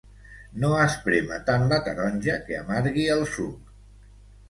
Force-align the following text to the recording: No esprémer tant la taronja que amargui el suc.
No 0.63 0.71
esprémer 0.85 1.37
tant 1.51 1.67
la 1.75 1.81
taronja 1.89 2.41
que 2.51 2.61
amargui 2.65 3.09
el 3.21 3.27
suc. 3.39 3.73